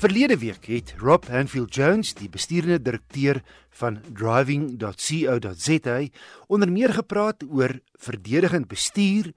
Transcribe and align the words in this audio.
Verlede 0.00 0.38
week 0.38 0.64
het 0.64 0.94
Rob 0.96 1.26
Hanfield 1.28 1.74
Jones, 1.74 2.14
die 2.16 2.30
besturende 2.32 2.78
direkteur 2.80 3.42
van 3.76 3.98
driving.co.za, 4.16 5.96
onder 6.46 6.72
meer 6.72 6.94
gepraat 6.96 7.44
oor 7.44 7.74
verdedigend 8.00 8.68
bestuur, 8.68 9.28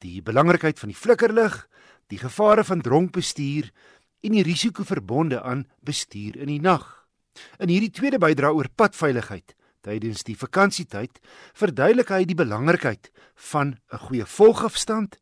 die 0.00 0.22
belangrikheid 0.24 0.80
van 0.80 0.88
die 0.88 0.96
flikkerlig, 0.96 1.58
die 2.08 2.16
gevare 2.22 2.64
van 2.64 2.80
dronk 2.80 3.12
bestuur 3.12 3.68
en 4.24 4.38
die 4.38 4.46
risiko 4.46 4.88
verbonde 4.88 5.42
aan 5.42 5.66
bestuur 5.84 6.40
in 6.40 6.48
die 6.54 6.64
nag. 6.64 6.88
In 7.60 7.68
hierdie 7.68 7.92
tweede 7.92 8.16
bydra 8.16 8.54
oor 8.56 8.72
padveiligheid 8.72 9.52
tydens 9.84 10.24
die 10.24 10.38
vakansietyd, 10.40 11.20
verduidelik 11.52 12.08
hy 12.16 12.24
die 12.24 12.40
belangrikheid 12.40 13.12
van 13.52 13.76
'n 13.92 14.00
goeie 14.08 14.24
volgafstand 14.24 15.20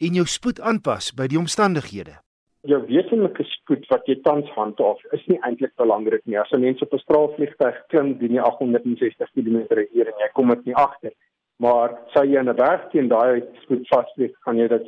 en 0.00 0.14
jou 0.14 0.26
spoed 0.26 0.64
aanpas 0.64 1.12
by 1.12 1.28
die 1.28 1.38
omstandighede 1.38 2.22
jou 2.68 2.80
wesenlike 2.86 3.44
spoed 3.48 3.86
wat 3.88 4.06
jy 4.08 4.18
tans 4.24 4.48
handhaaf 4.56 5.00
is 5.16 5.22
nie 5.28 5.38
eintlik 5.46 5.72
belangrik 5.80 6.22
nie. 6.26 6.38
As 6.38 6.52
'n 6.52 6.60
mens 6.60 6.82
op 6.82 6.92
'n 6.92 6.98
straalvliegtuig 6.98 7.76
klim 7.88 8.18
teen 8.18 8.38
860 8.38 9.28
km/h 9.34 10.08
en 10.10 10.20
jy 10.22 10.28
kom 10.34 10.48
dit 10.48 10.64
nie 10.66 10.74
agter, 10.74 11.12
maar 11.58 11.98
sou 12.12 12.24
jy 12.24 12.38
in 12.38 12.48
'n 12.48 12.56
berg 12.56 12.90
teen 12.90 13.08
daai 13.08 13.42
spoed 13.62 13.86
vasvlieg, 13.88 14.32
kan 14.44 14.56
jy 14.56 14.68
dit 14.68 14.86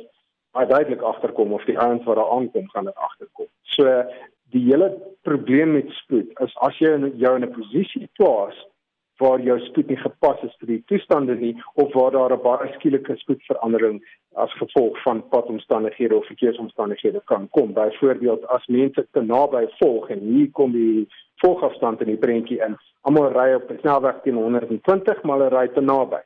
uiteindelik 0.53 1.01
agterkom 1.01 1.53
of 1.53 1.65
die 1.65 1.79
ouens 1.79 2.03
wat 2.05 2.15
daar 2.15 2.31
aankom 2.31 2.69
gaan 2.69 2.85
dit 2.85 2.95
agterkom. 2.95 3.47
So 3.61 4.05
die 4.51 4.65
hele 4.69 4.89
probleem 5.23 5.71
met 5.73 5.89
spoed 5.89 6.29
is 6.39 6.53
as 6.61 6.77
jy 6.77 7.11
jou 7.17 7.35
in 7.35 7.43
'n 7.43 7.53
posisie 7.53 8.09
plaas 8.17 8.55
waar 9.23 9.41
jou 9.41 9.59
spoed 9.59 9.87
nie 9.91 9.99
gepas 10.01 10.41
is 10.47 10.55
vir 10.59 10.69
die 10.73 10.81
toestande 10.91 11.35
nie 11.39 11.53
of 11.83 11.93
waar 11.97 12.11
daar 12.15 12.33
'n 12.35 12.43
baie 12.43 12.73
skielike 12.73 13.15
spoedverandering 13.23 14.01
as 14.43 14.53
gevolg 14.61 15.01
van 15.03 15.27
padomstandighede 15.29 16.15
of 16.15 16.25
verkeersomstandighede 16.25 17.21
kan 17.31 17.47
kom. 17.49 17.73
Byvoorbeeld 17.73 18.47
as 18.47 18.67
mense 18.67 19.07
te 19.11 19.21
naby 19.21 19.63
volg 19.79 20.09
en 20.09 20.19
hier 20.19 20.51
kom 20.51 20.71
die 20.71 21.07
volgafstand 21.45 22.01
in 22.01 22.07
die 22.07 22.23
prentjie 22.25 22.59
in. 22.65 22.77
Almal 23.01 23.31
ry 23.31 23.53
op 23.53 23.69
'n 23.69 23.79
snelweg 23.79 24.21
teen 24.23 24.35
120, 24.35 25.23
maar 25.23 25.37
hulle 25.37 25.55
ry 25.57 25.67
te 25.67 25.81
naby. 25.81 26.21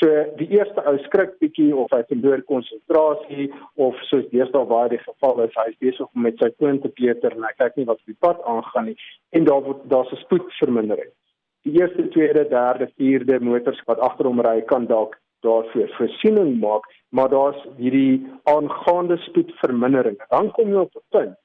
So 0.00 0.06
die 0.36 0.48
eerste 0.48 0.80
ou 0.86 0.98
skrik 0.98 1.38
bietjie 1.38 1.76
of 1.76 1.90
hy 1.90 2.02
verloor 2.08 2.42
konsentrasie 2.42 3.52
of 3.74 3.94
soos 4.10 4.28
deesdae 4.30 4.66
waar 4.66 4.88
die 4.88 5.02
geval 5.02 5.42
is, 5.42 5.54
hy 5.54 5.68
is 5.70 5.78
besig 5.78 6.06
om 6.14 6.22
met 6.22 6.38
sy 6.38 6.50
toon 6.58 6.80
te 6.80 6.88
peter 6.88 7.32
en 7.36 7.42
hy 7.42 7.54
kyk 7.58 7.76
nie 7.76 7.84
wat 7.84 7.98
op 7.98 8.06
die 8.06 8.20
pad 8.26 8.38
aangaan 8.42 8.84
nie 8.84 8.96
en 9.30 9.44
daar 9.44 9.62
word 9.62 9.88
daar's 9.90 10.12
'n 10.12 10.16
spoedvermindering 10.16 11.12
die 11.62 11.80
eerste, 11.80 12.08
tweede, 12.08 12.48
derde, 12.48 12.90
vierde 12.96 13.40
motors 13.40 13.82
wat 13.86 13.98
agter 13.98 14.26
hom 14.26 14.40
ry 14.40 14.60
kan 14.60 14.86
dalk 14.86 15.18
daarvoor 15.40 15.88
voorsiening 15.96 16.58
maak, 16.60 16.84
maar 17.08 17.28
daar's 17.28 17.60
hierdie 17.76 18.26
aangaande 18.44 19.16
spoedvermindering. 19.16 20.18
Dan 20.28 20.50
kom 20.56 20.68
jy 20.68 20.84
op 20.84 20.96
'n 20.96 21.06
punt 21.08 21.36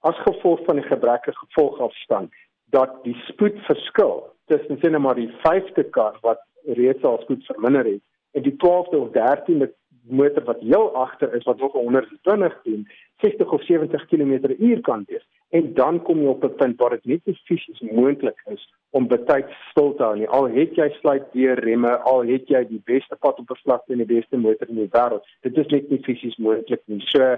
as 0.00 0.18
gevolg 0.26 0.64
van 0.64 0.76
die 0.76 0.84
gebrekkige 0.84 1.38
gevolgafstand 1.38 2.32
dat 2.70 3.04
die 3.04 3.16
spoedverskil 3.28 4.32
tussen 4.46 4.78
sien 4.80 5.00
maar 5.00 5.14
die 5.14 5.30
5de 5.44 5.84
kar 5.90 6.18
wat 6.20 6.40
reeds 6.64 7.02
al 7.02 7.18
spoed 7.22 7.44
verminder 7.44 7.84
het 7.84 8.02
en 8.32 8.42
die 8.42 8.56
12de 8.64 8.98
of 9.04 9.08
13de 9.16 9.68
motor 10.08 10.44
wat 10.44 10.60
heel 10.60 10.94
agter 10.94 11.34
is 11.34 11.44
wat 11.44 11.58
nog 11.58 11.72
120 11.72 12.60
doen, 12.62 12.88
60 13.20 13.52
of 13.52 13.62
70 13.64 14.06
km/h 14.06 14.80
kan 14.80 15.04
wees. 15.06 15.26
En 15.50 15.74
dan 15.74 16.02
kom 16.02 16.20
jy 16.20 16.26
op 16.26 16.44
'n 16.44 16.54
punt 16.54 16.80
waar 16.80 16.90
dit 16.90 17.04
net 17.04 17.20
nie 17.24 17.40
fisies 17.44 17.80
moontlik 17.80 18.42
is 18.46 18.74
om 18.90 19.06
betyds 19.06 19.54
stil 19.70 19.94
te 19.94 20.02
hou 20.02 20.16
nie. 20.16 20.28
Al 20.28 20.48
het 20.48 20.74
jy 20.74 20.88
sluit 21.00 21.32
deur 21.32 21.58
remme, 21.58 21.96
al 21.98 22.22
het 22.22 22.48
jy 22.48 22.64
die 22.68 22.82
beste 22.84 23.16
pad 23.16 23.38
op 23.38 23.50
vlakte 23.62 23.92
en 23.92 23.98
die 23.98 24.14
beste 24.16 24.36
motor 24.36 24.68
in 24.68 24.74
die 24.74 24.90
wêreld, 24.90 25.24
dit 25.42 25.58
is 25.58 25.66
net 25.66 25.90
nie 25.90 26.02
fisies 26.02 26.36
moontlik 26.36 26.82
nie. 26.86 27.00
So 27.00 27.36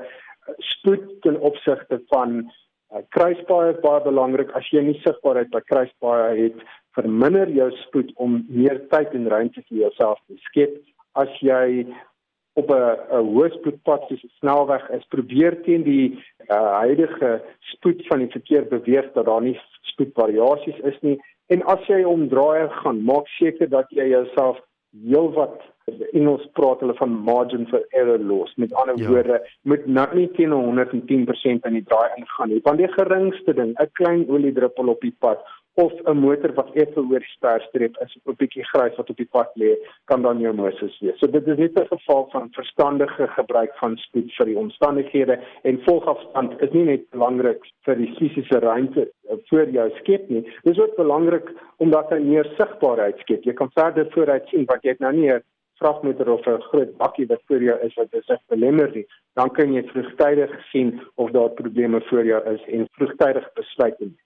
spoed 0.58 1.22
ten 1.22 1.40
opsigte 1.40 2.00
van 2.08 2.36
uh, 2.92 3.02
kruispaaie 3.08 3.72
is 3.74 3.80
baie 3.80 4.02
belangrik. 4.04 4.52
As 4.58 4.68
jy 4.72 4.82
nie 4.86 4.98
sigbaarheid 5.04 5.50
by 5.50 5.60
kruispaaie 5.60 6.42
het, 6.42 6.66
verminder 6.96 7.50
jou 7.52 7.70
spoed 7.82 8.12
om 8.22 8.44
meer 8.48 8.80
tyd 8.92 9.14
en 9.14 9.28
ruimte 9.28 9.64
vir 9.68 9.78
jouself 9.86 10.20
te 10.26 10.38
skep. 10.48 10.76
As 11.12 11.32
jy 11.40 11.86
op 12.60 12.70
'n 12.70 13.22
hoë 13.30 13.48
spoedpad 13.52 14.08
soos 14.08 14.24
'n 14.24 14.32
snelweg 14.38 14.84
is, 14.96 15.04
probeer 15.14 15.62
teen 15.62 15.82
die 15.82 16.06
uh, 16.48 16.72
huidige 16.82 17.42
spoed 17.72 18.06
van 18.06 18.18
die 18.18 18.32
verkeer 18.36 18.64
beweeg 18.68 19.12
dat 19.12 19.26
daar 19.26 19.42
nie 19.42 19.58
spoedvariasies 19.92 20.78
is 20.90 20.98
nie. 21.00 21.18
En 21.46 21.62
as 21.62 21.86
jy 21.86 22.02
omdraai 22.02 22.68
gaan, 22.68 23.04
maak 23.04 23.28
seker 23.38 23.68
dat 23.68 23.90
jy 23.90 24.08
jouself 24.08 24.60
heelwat 25.04 25.62
Engels 26.12 26.46
praat 26.58 26.80
hulle 26.82 26.94
van 26.98 27.12
margin 27.28 27.66
for 27.70 27.84
error 27.94 28.18
los. 28.18 28.54
Met 28.56 28.72
ander 28.74 28.98
ja. 28.98 29.08
woorde, 29.08 29.36
moet 29.62 29.86
nou 29.86 30.06
nie 30.18 30.26
teen 30.34 30.50
110% 30.50 31.68
in 31.68 31.76
die 31.78 31.84
draai 31.86 32.16
ingaan 32.16 32.50
nie. 32.50 32.58
Want 32.64 32.82
die 32.82 32.90
geringste 32.96 33.54
ding, 33.54 33.76
'n 33.78 33.90
klein 33.92 34.26
oliedruppel 34.28 34.88
op 34.88 35.00
die 35.00 35.14
pad 35.18 35.44
of 35.78 35.92
'n 36.04 36.16
motor 36.16 36.52
wat 36.54 36.70
effe 36.72 37.00
oor 37.00 37.20
die 37.20 37.34
sterstreep 37.36 37.96
is 38.04 38.16
of 38.16 38.32
'n 38.32 38.36
bietjie 38.42 38.64
grys 38.72 38.96
wat 38.96 39.10
op 39.10 39.16
die 39.16 39.28
pad 39.36 39.50
lê, 39.60 39.76
kan 40.04 40.22
dan 40.22 40.40
jou 40.40 40.52
Moses 40.54 40.98
wees. 41.00 41.18
So 41.18 41.26
dit 41.26 41.46
is 41.46 41.58
net 41.58 41.78
'n 41.80 41.86
geval 41.86 42.28
van 42.30 42.48
verstandige 42.50 43.26
gebruik 43.38 43.72
van 43.82 43.96
spoed 43.96 44.32
vir 44.36 44.46
die 44.46 44.56
omstandighede 44.56 45.38
en 45.62 45.82
volgafstand 45.88 46.62
is 46.62 46.72
nie 46.72 46.84
net 46.84 47.10
belangrik 47.10 47.60
vir 47.84 47.96
die 47.96 48.14
fisiese 48.18 48.58
ruimte 48.58 49.02
eh, 49.02 49.36
voor 49.48 49.68
jou 49.68 49.90
skep 49.98 50.28
nie. 50.28 50.42
Dit 50.62 50.72
is 50.76 50.80
ook 50.80 50.96
belangrik 50.96 51.52
omdat 51.76 52.10
hy 52.10 52.18
meer 52.18 52.46
sigbaarheid 52.56 53.18
skep. 53.18 53.44
Jy 53.44 53.52
kan 53.52 53.70
verder 53.74 54.06
vooruit 54.10 54.48
sien 54.48 54.64
wat 54.64 54.82
jy 54.82 54.96
nou 54.98 55.12
nie 55.12 55.30
'n 55.32 55.42
vragmotor 55.78 56.28
of 56.28 56.46
'n 56.46 56.60
groot 56.70 56.96
bakkie 56.96 57.26
wat 57.26 57.42
voor 57.46 57.62
jou 57.62 57.78
is 57.80 57.94
wat 57.94 58.10
dit 58.10 58.40
belemmer 58.48 58.90
nie. 58.94 59.06
Dan 59.34 59.50
kan 59.50 59.72
jy 59.72 59.82
vroegtydig 59.82 60.66
sien 60.70 61.00
of 61.14 61.30
daar 61.30 61.50
probleme 61.50 62.00
voor 62.00 62.24
jou 62.24 62.54
is 62.54 62.64
en 62.66 62.88
vroegtydig 62.90 63.52
besluit 63.52 63.98
neem. 64.00 64.16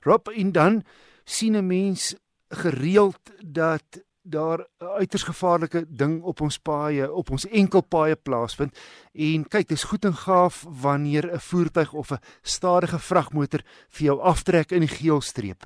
Rob 0.00 0.28
en 0.28 0.52
dan 0.52 0.82
sien 1.24 1.56
'n 1.56 1.66
mens 1.66 2.16
gereeld 2.48 3.20
dat 3.44 4.06
daar 4.30 4.58
'n 4.58 4.84
uiters 4.84 5.22
gevaarlike 5.22 5.84
ding 5.88 6.22
op 6.22 6.40
ons 6.40 6.58
paaie, 6.58 7.12
op 7.12 7.30
ons 7.30 7.48
enkelpaaie 7.48 8.16
plaasvind. 8.16 8.78
En 9.12 9.48
kyk, 9.48 9.68
dis 9.68 9.84
goed 9.84 10.04
en 10.04 10.14
gaaf 10.14 10.64
wanneer 10.82 11.32
'n 11.32 11.38
voertuig 11.38 11.92
of 11.92 12.10
'n 12.10 12.22
stadige 12.42 12.98
vragmotor 12.98 13.60
vir 13.88 14.04
jou 14.06 14.20
aftrek 14.20 14.70
in 14.70 14.80
die 14.80 14.96
geelstreep. 15.00 15.62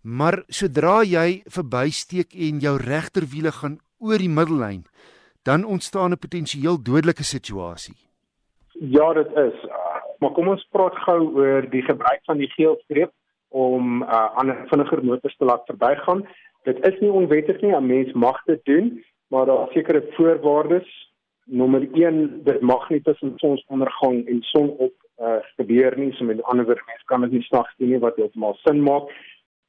Maar 0.00 0.42
sodra 0.46 1.02
jy 1.02 1.42
verbysteek 1.44 2.34
en 2.34 2.58
jou 2.58 2.76
regterwiele 2.76 3.52
gaan 3.52 3.78
oor 3.98 4.18
die 4.18 4.28
middellyn, 4.28 4.84
dan 5.42 5.64
ontstaan 5.64 6.10
'n 6.10 6.18
potensieel 6.18 6.82
dodelike 6.82 7.24
situasie. 7.24 7.96
Ja, 8.68 9.12
dit 9.12 9.36
is. 9.36 9.66
Maar 10.18 10.30
kom 10.30 10.48
ons 10.48 10.68
praat 10.70 10.96
gou 10.96 11.34
oor 11.34 11.70
die 11.70 11.82
gebruik 11.82 12.20
van 12.24 12.38
die 12.38 12.48
geelstreep 12.48 13.12
om 13.54 14.02
uh, 14.02 14.28
ander 14.34 14.64
vinniger 14.70 15.04
motors 15.04 15.36
te 15.36 15.46
laat 15.46 15.66
verbygaan. 15.70 16.24
Dit 16.66 16.80
is 16.88 16.96
nie 17.00 17.10
onwettig 17.12 17.60
nie, 17.62 17.74
'n 17.76 17.86
mens 17.86 18.12
mag 18.12 18.42
dit 18.44 18.64
doen, 18.64 19.04
maar 19.30 19.46
daar 19.46 19.66
is 19.68 19.72
sekere 19.72 20.02
voorwaardes. 20.16 20.88
Nommer 21.44 21.88
1, 21.92 22.42
dit 22.44 22.60
mag 22.60 22.88
nie 22.90 23.02
tussen 23.02 23.32
sonsondergang 23.36 24.26
en 24.26 24.42
sonop 24.42 24.94
uh, 25.20 25.36
gebeur 25.56 25.98
nie. 25.98 26.12
So 26.12 26.24
met 26.24 26.42
ander 26.42 26.64
woorde, 26.64 26.82
mens 26.86 27.04
kan 27.04 27.20
dit 27.20 27.30
nie 27.30 27.42
snags 27.42 27.74
doen 27.76 27.88
nie 27.88 27.98
wat 27.98 28.16
heeltemal 28.16 28.56
sin 28.64 28.82
maak. 28.82 29.12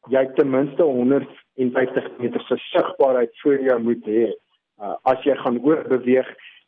Jy 0.09 0.19
het 0.19 0.35
ten 0.35 0.50
minste 0.50 0.84
150 0.84 2.09
meter 2.17 2.41
se 2.41 2.57
sigbaarheid 2.57 3.40
voor 3.41 3.59
jou 3.62 3.79
moet 3.81 4.06
hê 4.06 4.25
uh, 4.81 4.96
as 5.02 5.23
jy 5.23 5.35
gaan 5.35 5.59
oorbeweeg 5.63 6.28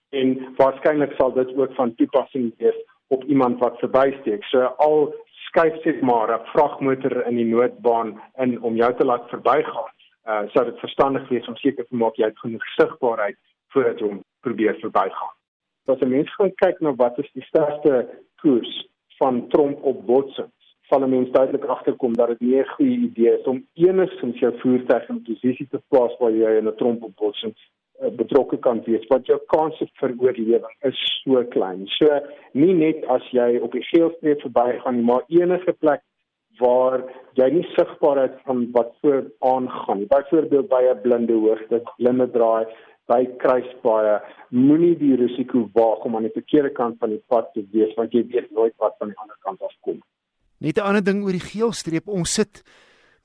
en 0.09 0.37
waarskynlik 0.57 1.13
sal 1.17 1.33
dit 1.33 1.55
ook 1.57 1.73
van 1.75 1.95
toepassing 1.95 2.53
wees 2.57 2.77
op 3.07 3.23
iemand 3.23 3.59
wat 3.59 3.79
verbysteek. 3.79 4.43
So 4.43 4.61
al 4.83 5.13
skuif 5.47 5.81
sit 5.83 6.01
maar 6.01 6.29
'n 6.31 6.45
vragmotor 6.53 7.25
in 7.27 7.35
die 7.35 7.45
noodbaan 7.55 8.21
in 8.43 8.61
om 8.61 8.75
jou 8.75 8.93
te 8.95 9.05
laat 9.05 9.29
verbygaan. 9.29 9.91
Uh 10.31 10.43
sou 10.53 10.65
dit 10.65 10.79
verstandig 10.79 11.29
wees 11.29 11.47
om 11.47 11.55
seker 11.55 11.85
te 11.85 11.95
maak 11.95 12.15
jy 12.15 12.25
het 12.25 12.39
genoeg 12.39 12.65
sigbaarheid 12.75 13.37
voordat 13.71 13.99
jy 13.99 14.07
hom 14.07 14.23
probeer 14.41 14.75
verbygaan. 14.79 15.33
As 15.85 15.99
'n 16.01 16.09
mens 16.09 16.35
gaan 16.35 16.53
kyk 16.55 16.79
na 16.79 16.95
wat 16.95 17.19
is 17.19 17.31
die 17.33 17.43
sterkste 17.43 18.07
koers 18.41 18.87
van 19.19 19.47
tromp 19.47 19.83
op 19.83 20.05
botsing, 20.05 20.51
sal 20.89 21.03
'n 21.03 21.09
mens 21.09 21.31
duidelik 21.31 21.65
agterkom 21.65 22.13
dat 22.13 22.27
dit 22.27 22.39
nie 22.39 22.59
'n 22.59 22.73
goeie 22.75 22.97
idee 22.97 23.39
is 23.39 23.45
om 23.45 23.65
enigstens 23.73 24.39
jou 24.39 24.59
voertuig 24.59 25.09
in 25.09 25.15
'n 25.15 25.23
posisie 25.29 25.67
te 25.67 25.81
plaas 25.89 26.17
waar 26.19 26.31
jy 26.31 26.57
in 26.57 26.67
'n 26.67 26.75
tromp 26.75 27.03
op 27.03 27.15
botsing 27.15 27.55
betrokke 28.17 28.57
kan 28.57 28.81
wees 28.85 29.05
wat 29.09 29.25
jou 29.29 29.39
kans 29.53 29.77
vir 29.99 30.13
oorlewing 30.21 30.75
is 30.89 30.99
so 31.23 31.43
klein. 31.53 31.87
So 31.97 32.19
nie 32.53 32.73
net 32.73 33.05
as 33.13 33.25
jy 33.33 33.57
op 33.63 33.73
die 33.73 33.85
geelstreep 33.89 34.43
verbygaan 34.45 34.99
nie, 34.99 35.07
maar 35.07 35.25
enige 35.33 35.73
plek 35.81 36.03
waar 36.59 37.03
jy 37.37 37.49
nie 37.53 37.65
sigbaar 37.75 38.23
is 38.25 38.35
van 38.45 38.67
wat 38.73 38.93
voor 39.01 39.25
aangaan. 39.45 40.05
Byvoorbeeld 40.09 40.69
by 40.69 40.83
'n 40.91 41.01
blinde 41.01 41.33
hoogte, 41.33 41.81
blinde 41.97 42.29
draai, 42.31 42.65
by 43.07 43.23
kruispaaie, 43.41 44.21
moenie 44.49 44.95
die 44.99 45.15
risiko 45.15 45.69
waag 45.73 46.05
om 46.05 46.15
aan 46.15 46.27
die 46.27 46.35
verkeerde 46.35 46.73
kant 46.75 46.97
van 46.99 47.09
die 47.09 47.23
pad 47.27 47.53
te 47.53 47.63
wees 47.71 47.93
want 47.95 48.11
jy 48.11 48.25
weet 48.27 48.51
nooit 48.51 48.73
wat 48.77 48.95
van 48.99 49.07
die 49.07 49.19
ander 49.23 49.37
kant 49.45 49.61
af 49.61 49.73
kom. 49.81 50.01
Net 50.59 50.77
'n 50.77 50.87
ander 50.89 51.03
ding 51.03 51.23
oor 51.23 51.31
die 51.31 51.49
geelstreep, 51.53 52.07
ons 52.07 52.33
sit 52.33 52.63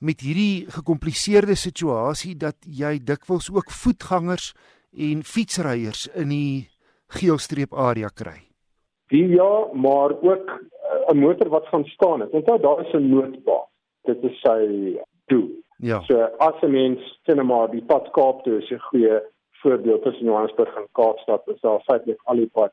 met 0.03 0.21
hierdie 0.21 0.65
gekompliseerde 0.67 1.55
situasie 1.55 2.35
dat 2.35 2.55
jy 2.67 2.97
dikwels 2.99 3.49
ook 3.53 3.71
voetgangers 3.71 4.51
en 4.91 5.23
fietsryers 5.23 6.07
in 6.13 6.29
die 6.29 6.69
geelstreep 7.17 7.73
area 7.73 8.09
kry. 8.09 8.39
Die 9.13 9.27
ja, 9.27 9.53
maar 9.73 10.11
ook 10.21 10.47
'n 11.11 11.17
motor 11.17 11.49
wat 11.49 11.67
gaan 11.67 11.85
staan 11.85 12.19
het. 12.19 12.31
Onthou 12.31 12.59
daar 12.59 12.79
is 12.85 12.93
'n 12.93 13.09
noodbaan. 13.09 13.67
Dit 14.03 14.23
is 14.23 14.39
sy 14.39 14.97
doel. 15.25 15.49
Ja. 15.77 16.01
So 16.01 16.15
as 16.37 16.61
'n 16.61 16.71
mens 16.71 17.19
sien 17.23 17.45
maar 17.45 17.71
die 17.71 17.83
pad 17.83 18.11
Kaap 18.11 18.43
toe 18.43 18.57
is 18.57 18.69
'n 18.69 18.79
goeie 18.79 19.21
voorbeeld 19.51 20.03
tussen 20.03 20.25
Johannesburg 20.25 20.75
en 20.75 20.87
Kaapstad. 20.91 21.47
Is 21.47 21.61
daar 21.61 21.81
feitelik 21.81 22.19
al 22.23 22.35
die 22.35 22.49
pad 22.53 22.71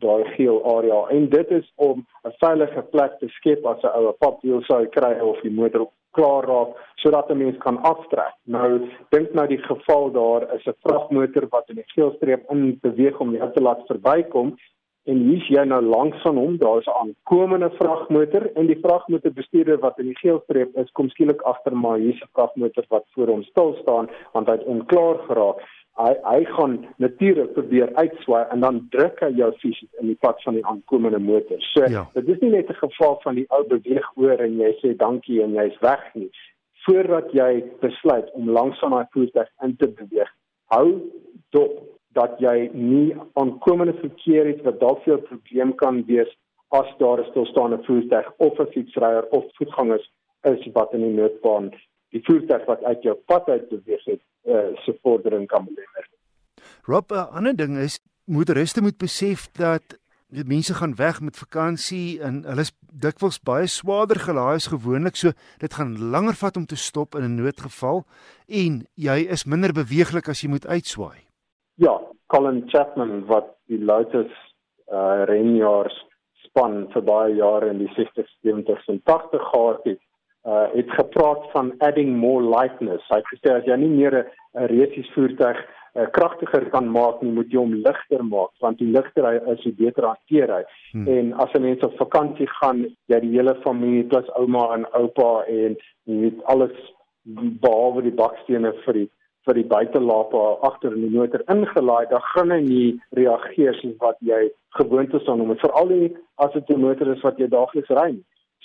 daai 0.00 0.24
geel 0.36 0.58
area 0.76 1.00
en 1.16 1.28
dit 1.28 1.50
is 1.50 1.72
om 1.76 2.06
'n 2.24 2.34
veilige 2.38 2.82
plek 2.82 3.18
te 3.18 3.28
skep 3.28 3.66
as 3.66 3.82
'n 3.82 3.96
oue 3.98 4.12
papwiel 4.12 4.62
sou 4.62 4.86
kry 4.86 5.14
of 5.20 5.40
die 5.42 5.50
motor 5.60 5.88
klaar 6.10 6.44
raak 6.44 6.70
sodat 7.02 7.30
'n 7.30 7.38
mens 7.38 7.58
kan 7.58 7.82
aftrek. 7.82 8.34
Nou 8.44 8.88
dink 9.10 9.32
nou 9.34 9.46
die 9.46 9.62
geval 9.70 10.10
daar 10.10 10.42
is 10.54 10.66
'n 10.66 10.80
vragmotor 10.84 11.46
wat 11.50 11.68
in 11.68 11.76
die 11.76 11.92
geelstreep 11.94 12.50
in 12.50 12.78
beweeg 12.82 13.20
om 13.20 13.34
jou 13.34 13.52
te 13.52 13.62
laat 13.62 13.86
verbykom 13.86 14.56
en 15.10 15.20
hier's 15.28 15.46
jy 15.48 15.64
nou 15.64 15.80
langs 15.82 16.22
van 16.22 16.36
hom, 16.36 16.56
daar's 16.56 16.86
'n 16.86 16.98
aankomende 17.02 17.70
vragmotor 17.70 18.50
en 18.54 18.66
die 18.66 18.78
vragmotorbestuurder 18.82 19.78
wat 19.78 19.98
in 19.98 20.06
die 20.06 20.18
geelstreep 20.18 20.76
is, 20.76 20.92
kom 20.92 21.08
skielik 21.08 21.42
agter 21.42 21.76
maar 21.76 21.98
hier's 21.98 22.22
'n 22.22 22.32
vragmotor 22.32 22.84
wat 22.88 23.04
voor 23.14 23.26
hom 23.26 23.42
stil 23.42 23.76
staan 23.80 24.08
want 24.32 24.46
hy 24.46 24.52
het 24.52 24.64
onklaar 24.64 25.18
geraak 25.28 25.58
hy 25.98 26.12
hy 26.22 26.44
gaan 26.54 26.74
natuurlik 27.02 27.52
probeer 27.52 27.90
uitswaai 27.94 28.44
en 28.54 28.60
dan 28.60 28.80
druk 28.94 29.20
hy 29.24 29.30
jou 29.40 29.50
fisies 29.62 29.90
in 30.02 30.12
die 30.12 30.18
pad 30.26 30.42
van 30.46 30.58
die 30.58 30.66
aankomende 30.66 31.18
motor. 31.18 31.60
So 31.72 31.86
ja. 31.90 32.04
dit 32.14 32.28
is 32.34 32.40
nie 32.44 32.50
net 32.54 32.70
'n 32.70 32.80
geval 32.82 33.18
van 33.24 33.34
die 33.34 33.46
ou 33.48 33.64
beweeg 33.66 34.06
oor 34.16 34.38
en 34.46 34.58
jy 34.62 34.72
sê 34.82 34.96
dankie 34.96 35.42
en 35.42 35.54
jy's 35.58 35.78
weg 35.80 36.04
nie. 36.14 36.30
Voordat 36.86 37.32
jy 37.32 37.64
besluit 37.80 38.30
om 38.32 38.50
langsaam 38.50 38.90
daai 38.90 39.10
voertuig 39.10 39.48
in 39.62 39.76
te 39.76 39.88
beweeg, 39.88 40.30
hou 40.74 41.00
dop 41.50 41.82
dat 42.14 42.38
jy 42.38 42.70
nie 42.72 43.16
aankomende 43.34 43.94
verkeer 44.00 44.46
het 44.46 44.62
wat 44.62 44.80
dalk 44.80 45.02
vir 45.04 45.14
jou 45.14 45.20
probleem 45.26 45.74
kan 45.82 46.04
wees 46.06 46.30
as 46.70 46.88
daar 46.98 47.20
'n 47.20 47.30
stilstaande 47.30 47.78
voertuig 47.86 48.32
of 48.36 48.58
'n 48.60 48.72
fietsryer 48.72 49.24
of 49.30 49.44
voetgangers 49.58 50.06
is 50.42 50.72
wat 50.72 50.92
in 50.92 51.00
die 51.00 51.16
noodbaan 51.20 51.70
die 52.10 52.22
voertuig 52.24 52.64
wat 52.64 52.84
uit 52.84 53.02
jou 53.02 53.14
pad 53.26 53.48
uit 53.48 53.68
beweeg 53.68 54.04
het 54.04 54.20
uh, 54.48 54.76
se 54.84 54.96
vordering 55.02 55.46
kan 55.46 55.64
belemmer. 55.64 56.08
Rob, 56.88 57.12
'n 57.12 57.28
ander 57.36 57.56
ding 57.56 57.78
is 57.78 58.00
motoriste 58.24 58.80
moet 58.82 58.98
besef 58.98 59.48
dat 59.52 59.98
die 60.28 60.44
mense 60.44 60.74
gaan 60.74 60.94
weg 60.96 61.20
met 61.20 61.36
vakansie 61.36 62.20
en 62.20 62.42
hulle 62.44 62.64
is 62.66 62.72
dikwels 63.04 63.38
baie 63.40 63.66
swaarder 63.66 64.20
gelaai 64.20 64.58
as 64.58 64.68
gewoonlik, 64.68 65.16
so 65.16 65.32
dit 65.62 65.74
gaan 65.74 65.94
langer 66.12 66.36
vat 66.36 66.56
om 66.56 66.66
te 66.66 66.76
stop 66.76 67.14
in 67.14 67.24
'n 67.24 67.40
noodgeval 67.40 68.04
en 68.48 68.86
jy 68.94 69.18
is 69.36 69.44
minder 69.44 69.72
beweeglik 69.72 70.28
as 70.28 70.42
jy 70.42 70.48
moet 70.48 70.66
uitswaai. 70.66 71.24
Ja, 71.74 72.00
Colin 72.26 72.68
Chapman 72.68 73.24
wat 73.26 73.56
die 73.66 73.80
Lotus 73.80 74.32
uh 74.92 75.24
renjaars 75.24 75.96
span 76.44 76.88
vir 76.92 77.02
baie 77.02 77.34
jare 77.34 77.70
in 77.70 77.78
die 77.78 77.92
60s, 77.96 78.32
70s 78.44 78.88
en 78.88 79.00
80s 79.00 79.48
gehad 79.52 79.84
het, 79.84 80.00
uh 80.48 80.66
het 80.72 80.90
gepraat 81.00 81.50
van 81.52 81.72
adding 81.78 82.16
more 82.16 82.44
lightness. 82.44 83.04
Hy 83.12 83.20
het 83.20 83.32
gesê 83.32 83.56
as 83.56 83.66
jy 83.68 83.76
nie 83.76 83.94
meer 83.96 84.14
'n 84.22 84.70
resies 84.72 85.10
voertuig 85.14 85.58
uh, 85.94 86.06
kragtiger 86.16 86.64
kan 86.70 86.88
maak 86.98 87.22
nie, 87.22 87.32
moet 87.32 87.52
jy 87.52 87.58
hom 87.58 87.74
ligter 87.86 88.22
maak 88.24 88.52
want 88.64 88.80
hoe 88.80 88.88
ligter 88.88 89.26
hy 89.28 89.34
is, 89.54 89.64
hoe 89.64 89.74
beter 89.82 90.06
hanteer 90.10 90.52
hy. 90.56 90.62
Hmm. 90.92 91.08
En 91.08 91.32
as 91.44 91.52
'n 91.54 91.62
mens 91.62 91.82
op 91.82 91.96
vakansie 91.96 92.48
gaan, 92.60 92.86
jy 93.12 93.20
die 93.20 93.34
hele 93.36 93.54
familie 93.66 94.04
plus 94.04 94.28
ouma 94.40 94.64
en 94.76 94.86
oupa 94.92 95.44
en 95.46 95.76
jy 96.04 96.20
weet 96.24 96.44
alles 96.44 96.76
behalwe 97.64 98.02
die 98.02 98.18
bakstene 98.22 98.72
vir 98.84 98.94
die 99.02 99.08
vir 99.48 99.54
die 99.54 99.68
buitelaape 99.70 100.40
agter 100.68 100.92
in 100.92 101.06
die 101.06 101.18
motor 101.18 101.42
ingelaai, 101.48 102.08
dan 102.10 102.20
gaan 102.20 102.50
hy 102.50 102.60
nie 102.60 102.88
reageer 103.16 103.74
soos 103.80 103.94
wat 104.02 104.18
jy 104.20 104.50
gewoond 104.76 105.14
is 105.14 105.28
aan 105.28 105.40
hom, 105.40 105.54
veral 105.56 105.92
as 106.44 106.52
dit 106.52 106.70
'n 106.70 106.80
motor 106.80 107.08
is 107.14 107.22
wat 107.22 107.38
jy 107.38 107.48
daagliks 107.48 107.94
ry. 108.00 108.18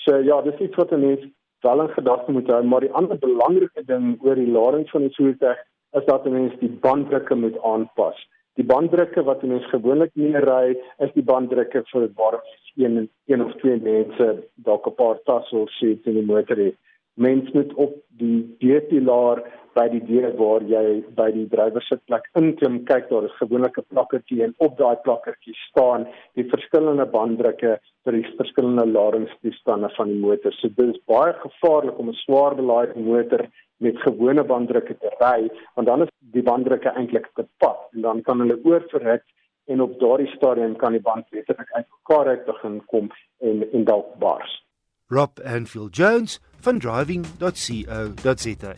So 0.03 0.17
ja, 0.17 0.41
dis 0.41 0.59
iets 0.59 0.75
wat 0.75 0.91
'n 0.91 0.99
mens 0.99 1.23
wel 1.63 1.81
in 1.81 1.89
gedagte 1.89 2.31
moet 2.31 2.47
hou, 2.47 2.63
maar 2.63 2.85
die 2.85 2.91
ander 2.91 3.19
belangrike 3.19 3.83
ding 3.85 4.17
oor 4.21 4.35
die 4.35 4.51
lading 4.51 4.89
van 4.89 5.07
die 5.07 5.15
voertuig 5.15 5.59
is 5.99 6.05
dat 6.05 6.25
'n 6.25 6.31
mens 6.31 6.53
die 6.59 6.73
banddrukke 6.85 7.35
moet 7.35 7.57
aanpas. 7.61 8.17
Die 8.55 8.65
banddrukke 8.65 9.23
wat 9.23 9.43
'n 9.43 9.47
mens 9.47 9.65
gewoonlik 9.69 10.11
nie 10.13 10.37
ry, 10.37 10.77
is 10.97 11.13
die 11.13 11.23
banddrukke 11.23 11.83
vir 11.91 12.09
waar 12.15 12.39
een 12.75 13.09
een 13.25 13.45
of 13.45 13.53
twee 13.55 13.79
mense 13.81 14.43
dalk 14.55 14.87
'n 14.87 14.95
paar 14.95 15.19
tassels 15.23 15.77
sit 15.77 16.05
in 16.05 16.13
die 16.13 16.25
motor 16.25 16.57
het. 16.57 16.75
Mens 17.13 17.51
moet 17.51 17.73
op 17.73 17.99
die 18.17 18.55
D-pilaar 18.59 19.43
by 19.77 19.85
die 19.89 20.01
deur 20.05 20.33
waar 20.37 20.63
jy 20.69 21.01
by 21.17 21.27
die 21.33 21.45
drywer 21.49 21.83
sitplek 21.87 22.25
inklim, 22.39 22.79
kyk 22.89 23.09
daar 23.09 23.25
is 23.25 23.35
gewoonlik 23.39 23.77
'n 23.77 23.85
plakkertjie 23.93 24.43
en 24.43 24.53
op 24.57 24.77
daai 24.77 24.95
plakkertjie 25.05 25.53
staan 25.69 26.07
die 26.37 26.45
verskillende 26.49 27.05
banddrukke 27.05 27.79
vir 28.05 28.13
die 28.17 28.25
verskillende 28.37 28.85
ladingstoestande 28.85 29.89
van 29.97 30.07
die 30.07 30.19
motor. 30.19 30.53
So 30.53 30.69
dit 30.69 30.95
is 30.95 31.01
baie 31.05 31.33
gevaarlik 31.33 31.99
om 31.99 32.09
'n 32.09 32.21
swaar 32.25 32.55
belaaide 32.55 32.99
motor 32.99 33.47
met 33.79 33.97
gewone 33.97 34.43
banddrukke 34.43 34.97
te 34.97 35.09
ry, 35.19 35.49
want 35.75 35.87
dan 35.87 36.01
is 36.01 36.09
die 36.19 36.43
banddrukke 36.43 36.89
eintlik 36.89 37.29
te 37.35 37.45
pad 37.57 37.79
en 37.93 38.01
dan 38.01 38.21
kan 38.21 38.39
hulle 38.39 38.59
oorverhit 38.63 39.23
en 39.65 39.81
op 39.81 39.99
daardie 39.99 40.31
stadium 40.35 40.75
kan 40.75 40.91
die 40.91 41.01
band 41.01 41.25
letterlik 41.31 41.71
uitmekaar 41.71 42.27
uit 42.27 42.45
begin 42.45 42.81
kom 42.85 43.11
en 43.39 43.71
en 43.71 43.83
dalk 43.83 44.17
bars. 44.19 44.63
Rob 45.07 45.39
Anfield 45.45 45.95
Jones 45.95 46.39
van 46.63 46.77
driving.co.za 46.79 48.75